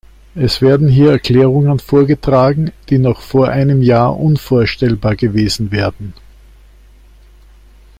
[0.33, 6.15] Es werden hier Erklärungen vorgetragen, die noch vor einem Jahr unvorstellbar gewesen werden.